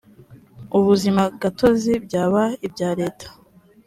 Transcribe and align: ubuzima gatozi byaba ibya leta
ubuzima 0.77 1.21
gatozi 1.41 1.93
byaba 2.05 2.41
ibya 2.67 2.89
leta 2.99 3.27